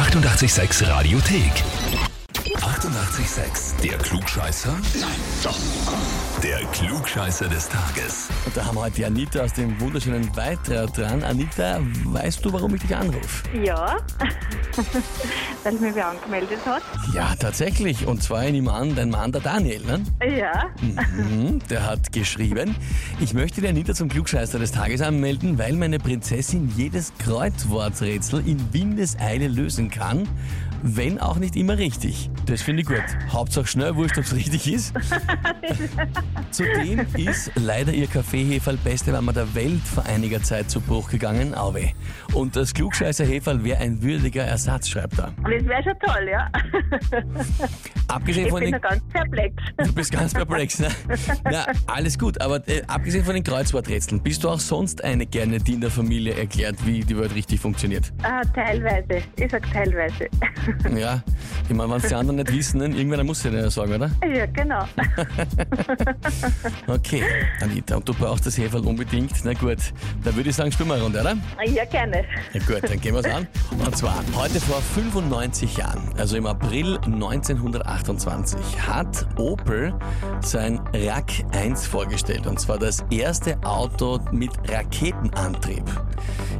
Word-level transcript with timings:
886 0.00 0.80
Radiothek. 0.88 2.09
88,6. 2.60 3.80
Der 3.82 3.96
Klugscheißer? 3.98 4.72
Nein, 5.00 5.10
doch. 5.42 5.58
Der 6.42 6.58
Klugscheißer 6.72 7.48
des 7.48 7.68
Tages. 7.70 8.28
Und 8.44 8.54
da 8.56 8.66
haben 8.66 8.76
wir 8.76 8.82
heute 8.82 8.96
die 8.96 9.04
Anita 9.06 9.40
aus 9.40 9.54
dem 9.54 9.80
wunderschönen 9.80 10.34
Weitra 10.36 10.84
dran. 10.86 11.22
Anita, 11.24 11.78
weißt 12.04 12.44
du, 12.44 12.52
warum 12.52 12.74
ich 12.74 12.82
dich 12.82 12.94
anrufe? 12.94 13.48
Ja, 13.64 13.96
weil 15.64 15.72
mich 15.72 15.94
wer 15.94 16.08
angemeldet 16.08 16.58
hat. 16.66 16.82
Ja, 17.14 17.34
tatsächlich. 17.38 18.06
Und 18.06 18.22
zwar, 18.22 18.42
nehme 18.44 18.72
an, 18.72 18.94
dein 18.94 19.08
Mann, 19.08 19.32
der 19.32 19.40
Daniel, 19.40 19.82
ne? 19.84 20.02
Ja, 20.38 20.66
Mhm, 20.82 21.60
der 21.70 21.86
hat 21.86 22.12
geschrieben, 22.12 22.76
ich 23.20 23.32
möchte 23.32 23.62
die 23.62 23.68
Anita 23.68 23.94
zum 23.94 24.08
Klugscheißer 24.10 24.58
des 24.58 24.72
Tages 24.72 25.00
anmelden, 25.00 25.58
weil 25.58 25.72
meine 25.74 25.98
Prinzessin 25.98 26.70
jedes 26.76 27.12
Kreuzworträtsel 27.18 28.46
in 28.46 28.72
Windeseile 28.72 29.48
lösen 29.48 29.90
kann, 29.90 30.28
wenn 30.82 31.18
auch 31.20 31.36
nicht 31.36 31.56
immer 31.56 31.78
richtig. 31.78 32.30
Das 32.46 32.62
finde 32.62 32.82
ich 32.82 32.88
gut. 32.88 33.02
Hauptsache 33.30 33.66
schnell, 33.66 33.94
wurscht, 33.96 34.18
ob 34.18 34.24
es 34.24 34.34
richtig 34.34 34.72
ist. 34.72 34.94
Zudem 36.50 37.06
ist 37.16 37.50
leider 37.54 37.92
ihr 37.92 38.06
Kaffeeheferl 38.06 38.76
beste 38.78 39.12
Mama 39.12 39.32
der 39.32 39.54
Welt 39.54 39.82
vor 39.82 40.04
einiger 40.06 40.42
Zeit 40.42 40.70
zu 40.70 40.80
Bruch 40.80 41.10
gegangen, 41.10 41.54
Auwe. 41.54 41.92
Und 42.32 42.56
das 42.56 42.74
klugscheißer 42.74 43.24
Heferl 43.24 43.62
wäre 43.64 43.80
ein 43.80 44.02
würdiger 44.02 44.44
Ersatz, 44.44 44.88
schreibt 44.88 45.18
er. 45.18 45.32
das 45.42 45.64
wäre 45.64 45.82
schon 45.82 45.98
toll, 46.00 46.28
ja. 46.30 46.50
Abgesehen 48.08 48.46
Ich 48.46 48.50
von 48.50 48.60
bin 48.60 48.72
den 48.72 48.80
ganz 48.80 49.02
perplex. 49.12 49.54
Du 49.78 49.92
bist 49.92 50.12
ganz 50.12 50.32
perplex, 50.32 50.78
ne? 50.80 50.88
Ja, 51.50 51.66
alles 51.86 52.18
gut, 52.18 52.40
aber 52.40 52.66
äh, 52.68 52.82
abgesehen 52.86 53.24
von 53.24 53.34
den 53.34 53.44
Kreuzworträtseln, 53.44 54.22
bist 54.22 54.42
du 54.44 54.48
auch 54.48 54.60
sonst 54.60 55.04
eine 55.04 55.26
gerne, 55.26 55.58
die 55.58 55.74
in 55.74 55.80
der 55.80 55.90
Familie 55.90 56.34
erklärt, 56.34 56.76
wie 56.84 57.00
die 57.00 57.16
Welt 57.16 57.34
richtig 57.34 57.60
funktioniert? 57.60 58.12
Ah, 58.22 58.42
teilweise. 58.54 59.22
Ich 59.36 59.50
sag 59.50 59.70
teilweise. 59.72 60.28
Ja, 60.96 61.22
ich 61.68 61.74
meine, 61.74 61.90
wenn 61.90 61.98
es 61.98 62.08
die 62.08 62.14
anderen 62.14 62.36
nicht 62.36 62.52
wissen, 62.52 62.80
dann 62.80 62.92
irgendwann 62.94 63.26
muss 63.26 63.44
ich 63.44 63.50
dir 63.50 63.70
sagen, 63.70 63.94
oder? 63.94 64.10
Ja, 64.26 64.46
genau. 64.46 64.84
Okay, 66.86 67.22
Anita, 67.60 67.96
und 67.96 68.08
du 68.08 68.14
brauchst 68.14 68.46
das 68.46 68.58
Heferl 68.58 68.86
unbedingt. 68.86 69.32
Na 69.44 69.52
gut, 69.52 69.78
dann 70.24 70.36
würde 70.36 70.50
ich 70.50 70.56
sagen, 70.56 70.72
spielen 70.72 70.88
wir 70.88 70.94
eine 70.94 71.04
Runde, 71.04 71.20
oder? 71.20 71.36
Ja, 71.64 71.84
gerne. 71.84 72.24
Ja 72.52 72.60
gut, 72.66 72.82
dann 72.88 73.00
gehen 73.00 73.14
wir 73.14 73.20
es 73.20 73.26
an. 73.26 73.46
Und 73.84 73.96
zwar, 73.96 74.22
heute 74.34 74.60
vor 74.60 74.80
95 74.80 75.76
Jahren, 75.76 76.02
also 76.18 76.36
im 76.36 76.46
April 76.46 76.98
1928, 77.04 78.58
hat 78.86 79.26
Opel 79.38 79.94
sein 80.40 80.80
RAK 80.94 81.32
1 81.52 81.86
vorgestellt. 81.86 82.46
Und 82.46 82.58
zwar 82.60 82.78
das 82.78 83.04
erste 83.10 83.58
Auto 83.62 84.18
mit 84.32 84.50
Raketenantrieb. 84.68 85.84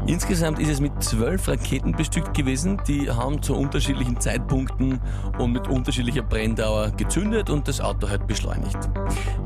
Insgesamt 0.06 0.58
ist 0.58 0.68
es 0.68 0.80
mit 0.80 1.02
zwölf 1.02 1.48
Raketen 1.48 1.92
bestückt 1.92 2.34
gewesen. 2.34 2.80
Die 2.86 3.10
haben 3.10 3.42
zu 3.42 3.54
unterschiedlichen 3.54 4.20
Zeitpunkten 4.20 5.00
und 5.38 5.52
mit 5.52 5.68
unterschiedlicher 5.68 6.22
Brenndauer 6.22 6.90
gezündet 6.90 7.50
und 7.50 7.68
das 7.68 7.80
Auto 7.80 8.08
hat 8.08 8.26
beschleunigt. 8.26 8.78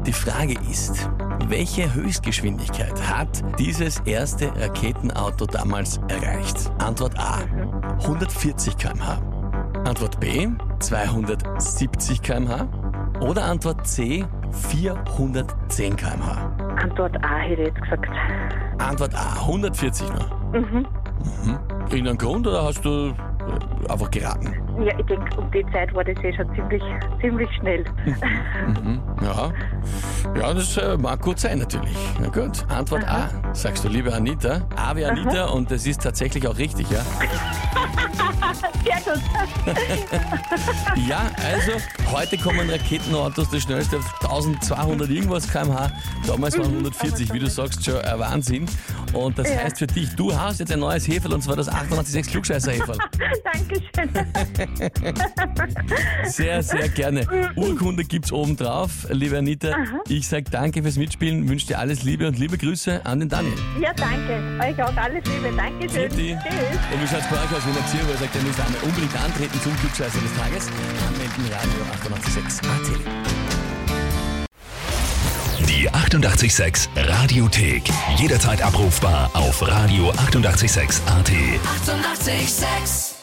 Die 0.07 0.13
Frage 0.13 0.55
ist, 0.71 1.09
welche 1.49 1.93
Höchstgeschwindigkeit 1.93 3.01
hat 3.09 3.43
dieses 3.59 4.01
erste 4.01 4.55
Raketenauto 4.57 5.47
damals 5.47 5.99
erreicht? 6.09 6.71
Antwort 6.79 7.19
A, 7.19 7.39
140 8.03 8.77
km/h. 8.77 9.21
Antwort 9.85 10.21
B, 10.21 10.49
270 10.79 12.23
km/h. 12.23 12.69
Oder 13.21 13.45
Antwort 13.45 13.87
C, 13.87 14.25
410 14.55 15.97
km/h. 15.97 16.51
Antwort 16.83 17.25
A 17.25 17.39
hätte 17.39 17.63
ich 17.63 17.69
jetzt 17.69 17.83
gesagt. 17.83 18.09
Antwort 18.79 19.15
A, 19.15 19.41
140 19.41 20.09
nur. 20.09 20.61
Mhm. 20.61 20.87
Irgendeinen 21.91 22.19
Grund 22.19 22.47
oder 22.47 22.65
hast 22.65 22.85
du 22.85 23.09
äh, 23.09 23.93
einfach 23.93 24.11
geraten? 24.11 24.55
Ja, 24.81 24.99
ich 24.99 25.07
denke, 25.07 25.37
um 25.39 25.51
die 25.51 25.65
Zeit 25.73 25.95
war 25.95 26.05
das 26.05 26.17
eh 26.25 26.33
schon 26.35 26.53
ziemlich, 26.55 26.83
ziemlich 27.21 27.49
schnell. 27.57 27.85
Ja, 29.23 29.53
ja 30.37 30.55
das 30.55 30.77
äh, 30.77 30.97
mag 30.97 31.21
gut 31.21 31.39
sein 31.39 31.59
natürlich. 31.59 31.97
Na 32.21 32.29
gut, 32.29 32.65
Antwort 32.69 33.07
A, 33.09 33.29
sagst 33.53 33.85
du, 33.85 33.89
liebe 33.89 34.13
Anita. 34.13 34.63
A 34.77 34.97
wie 34.97 35.05
Anita 35.05 35.47
und 35.47 35.71
das 35.71 35.87
ist 35.87 36.03
tatsächlich 36.03 36.47
auch 36.49 36.59
richtig, 36.59 36.91
ja? 36.91 37.01
Sehr 38.85 39.01
gut. 39.01 39.23
Ja, 41.09 41.31
also 41.45 41.73
heute 42.13 42.39
kommen 42.39 42.71
Raketenautos, 42.71 43.51
das 43.51 43.63
schnellste 43.63 43.99
auf 43.99 44.15
1200 44.23 45.11
irgendwas 45.11 45.49
kmh. 45.49 45.91
Damals 46.27 46.59
waren 46.59 46.71
140, 46.71 47.33
wie 47.33 47.39
du 47.39 47.49
sagst, 47.49 47.85
schon 47.85 48.01
ein 48.01 48.19
Wahnsinn. 48.19 48.67
Und 49.13 49.39
das 49.39 49.49
heißt 49.49 49.79
für 49.79 49.87
dich, 49.87 50.15
du 50.15 50.35
hast 50.35 50.61
jetzt 50.61 50.73
ein 50.73 50.81
neues 50.81 51.07
Heferl 51.07 51.35
und 51.35 51.43
zwar 51.43 51.57
das 51.57 51.69
886 51.69 52.33
klugscheißer 52.33 52.73
heferl 52.73 52.99
Dankeschön. 53.45 54.11
Sehr, 56.27 56.63
sehr 56.63 56.89
gerne. 56.89 57.27
Urkunde 57.57 58.05
gibt's 58.05 58.33
oben 58.33 58.57
drauf, 58.57 59.07
liebe 59.11 59.39
Anita. 59.39 59.75
Ich 60.09 60.29
sag 60.29 60.51
danke 60.51 60.83
fürs 60.83 60.97
Mitspielen, 60.97 61.49
wünsche 61.49 61.67
dir 61.69 61.79
alles 61.79 62.03
Liebe 62.03 62.27
und 62.27 62.39
liebe 62.39 62.59
Grüße 62.59 63.05
an 63.05 63.21
den 63.21 63.29
Daniel. 63.29 63.55
Ja, 63.81 63.93
danke. 63.95 64.41
Euch 64.63 64.83
auch 64.83 64.97
alles 64.97 65.25
Liebe. 65.25 65.55
Dankeschön. 65.57 66.11
Vierte. 66.11 66.17
Tschüss. 66.17 66.79
Und 66.93 67.03
wie 67.03 67.07
schaut's 67.09 67.29
bei 67.29 67.37
euch 67.37 67.53
aus, 67.57 67.67
wenn 67.67 67.75
ihr 67.75 67.87
Zierber 67.87 68.17
sagt, 68.19 68.35
ihr 68.35 68.43
müsst 68.43 68.61
einmal 68.61 68.81
unbedingt 68.83 69.15
antreten 69.23 69.61
zum 69.63 69.77
Klugscheißer 69.79 70.21
des 70.21 70.35
Tages? 70.35 70.69
Anmelden, 71.09 71.45
Radio 71.53 71.83
886 71.95 72.69
AT. 72.71 72.89
Die 75.69 75.91
88,6 75.91 76.89
Radiothek. 76.97 77.83
Jederzeit 78.17 78.63
abrufbar 78.63 79.31
auf 79.35 79.63
radio886.at. 79.63 81.31
88,6. 81.31 82.35
Eighty-eight, 82.35 82.49
sex. 82.49 83.14